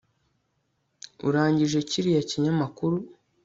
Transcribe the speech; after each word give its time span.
urangije 1.27 1.79
kiriya 1.89 2.21
kinyamakuru 2.29 2.97